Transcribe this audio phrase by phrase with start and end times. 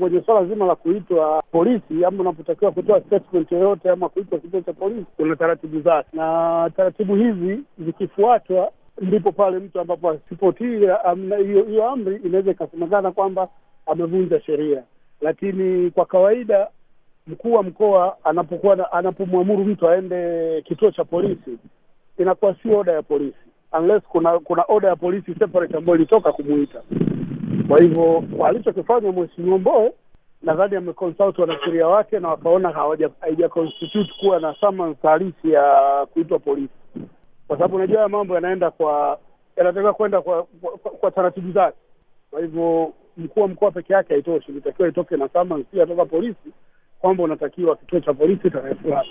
[0.00, 4.72] Kwenye swala zima la kuitwa polisi ama unapotakiwa kutoa statement yoyote ama kuitwa kituo cha
[4.72, 10.64] polisi, kuna taratibu zake, na taratibu hizi zikifuatwa, ndipo pale mtu ambapo asipotii
[11.66, 13.48] hiyo amri inaweza ikasemekana kwamba
[13.86, 14.82] amevunja sheria.
[15.20, 16.68] Lakini kwa kawaida
[17.26, 21.58] mkuu wa mkoa anapokuwa anapomwamuru mtu aende kituo cha polisi,
[22.18, 23.38] inakuwa sio oda ya polisi
[23.78, 26.82] unless kuna kuna oda ya polisi separate ambayo ilitoka kumuita.
[27.68, 29.92] Kwa hivyo alichokifanya Mheshimiwa Mbowe
[30.42, 32.70] nadhani ameconsult wanasheria wake na wakaona
[33.20, 35.62] haija constitute kuwa na summons halisi ya
[36.12, 36.72] kuitwa polisi,
[37.48, 39.18] kwa sababu unajua haya mambo yanaenda kwa
[39.56, 41.76] yanatakiwa kwenda kwa, kwa, kwa, kwa taratibu zake.
[42.30, 46.50] Kwa hivyo mkuu wa mkoa peke yake haitoshi, ilitakiwa itoke na summons pia toka polisi
[47.00, 49.08] kwamba unatakiwa kituo cha polisi tarehe fulani.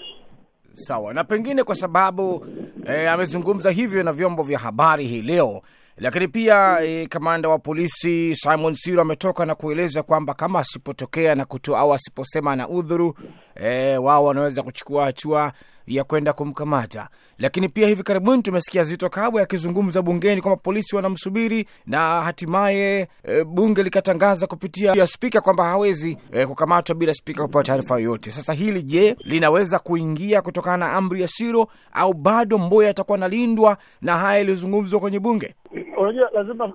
[0.74, 2.46] Sawa, na pengine kwa sababu
[2.88, 5.62] eh, amezungumza hivyo na vyombo vya habari hii leo,
[5.98, 11.46] lakini pia e, kamanda wa polisi Simon Siro ametoka na kueleza kwamba kama asipotokea na
[11.46, 13.16] kutoa au asiposema na udhuru
[13.56, 15.54] e, wao wanaweza kuchukua hatua
[15.88, 17.10] ya kwenda kumkamata.
[17.38, 23.44] Lakini pia hivi karibuni tumesikia Zito Kabwe akizungumza bungeni kwamba polisi wanamsubiri na hatimaye e,
[23.44, 28.32] bunge likatangaza kupitia ya spika kwamba hawezi e, kukamatwa bila spika kupewa taarifa yoyote.
[28.32, 33.78] Sasa hili je, linaweza kuingia kutokana na amri ya Siro au bado Mboya atakuwa analindwa
[34.02, 35.56] na haya yaliyozungumzwa kwenye bunge?
[35.98, 36.74] Unajua, lazima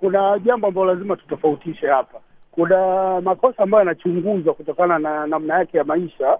[0.00, 2.20] kuna jambo ambalo lazima tutofautishe hapa.
[2.58, 6.38] Kuna makosa ambayo yanachunguzwa kutokana na namna yake ya maisha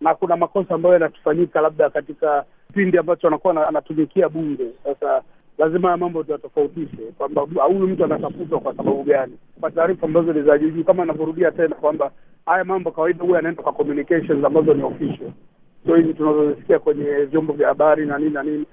[0.00, 4.66] na kuna makosa ambayo yanatufanyika labda katika kipindi ambacho anakuwa anatumikia bunge.
[4.84, 5.22] Sasa
[5.58, 10.42] lazima haya mambo tuyatofautishe, kwamba huyu mtu anatafutwa kwa sababu gani, kwa taarifa ambazo ni
[10.42, 12.10] za juujuu, kama anavyorudia tena kwamba
[12.46, 15.30] haya mambo kawaida huwa yanaenda kwa communications ambazo ni official,
[15.86, 18.64] so hizi tunazozisikia kwenye vyombo vya habari na nini na nini.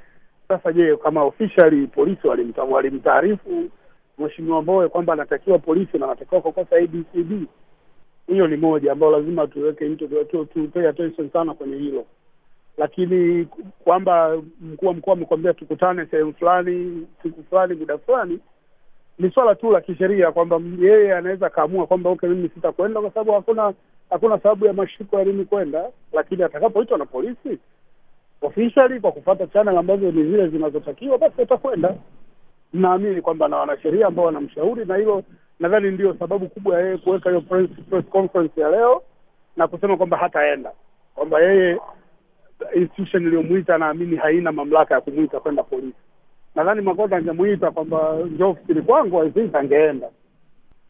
[0.47, 2.27] Sasa je, kama officially polisi
[2.71, 3.69] walimtaarifu
[4.17, 7.47] Mheshimiwa Mbowe kwamba anatakiwa polisi na anatakiwa kukosa ABCD
[8.27, 12.05] hiyo ni moja ambayo lazima tuweke into tu, tu pay attention sana kwenye hilo,
[12.77, 13.45] lakini
[13.83, 18.39] kwamba mkuu wa mkoa amekwambia tukutane sehemu fulani siku fulani muda fulani,
[19.19, 23.31] ni swala tu la kisheria kwamba yeye anaweza akaamua kwamba okay, mimi sitakwenda kwa sababu
[23.31, 23.73] hakuna
[24.09, 27.59] hakuna sababu ya mashiko ya mimi kwenda, lakini atakapoitwa na polisi
[28.41, 31.95] officially kwa kufuata channel ambazo ni zile zinazotakiwa, basi atakwenda.
[32.81, 35.23] Naamini kwamba na wanasheria ambao wanamshauri na hilo
[35.59, 39.01] nadhani ndio sababu kubwa ya yeye kuweka hiyo press, conference ya leo
[39.57, 40.71] na kusema kwamba hataenda,
[41.15, 41.79] kwamba yeye
[42.75, 45.97] institution iliyomwita naamini haina mamlaka ya kumwita kwenda polisi.
[46.55, 50.09] Nadhani Makonda angemwita kwamba njoo ofisini kwangu, I think angeenda,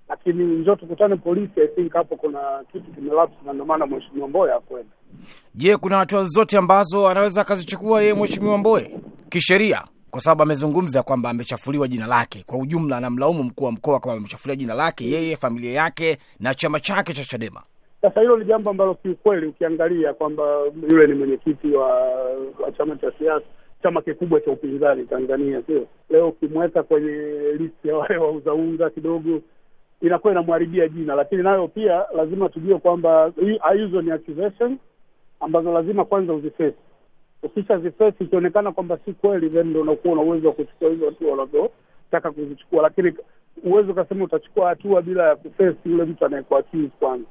[0.10, 4.52] lakini njoo tukutane polisi, I think hapo kuna kitu kimelapse, na ndio maana mheshimiwa Mbowe
[4.52, 4.90] hakwenda.
[5.56, 9.82] Je, kuna hatua zote ambazo anaweza akazichukua yeye mheshimiwa Mbowe kisheria
[10.16, 12.44] kwa sababu amezungumza kwamba amechafuliwa jina lake.
[12.48, 16.80] Kwa ujumla, anamlaumu mkuu wa mkoa kwamba amechafuliwa jina lake yeye, familia yake na chama
[16.80, 17.62] chake cha Chadema.
[18.02, 20.44] Sasa hilo ni jambo ambalo kiukweli, ukiangalia kwamba
[20.92, 21.88] yule ni mwenyekiti wa,
[22.60, 23.46] wa chama cha siasa,
[23.84, 27.12] chama kikubwa cha upinzani Tanzania, sio leo, ukimweka kwenye
[27.58, 29.42] listi ya wale wauza unga kidogo
[30.02, 33.32] inakuwa inamharibia jina, lakini nayo pia lazima tujue kwamba
[33.76, 34.78] hizo ni accusation
[35.40, 36.78] ambazo lazima kwanza uzifesi
[37.46, 41.34] ukisha zifesi ikionekana kwamba si kweli, then ndo unakuwa una uwezo wa kuchukua hizo hatua
[41.34, 43.14] unavyotaka kuzichukua, lakini
[43.64, 47.26] uwezo ukasema utachukua hatua bila ya kufesi yule mtu anayekuaccuse kwanza.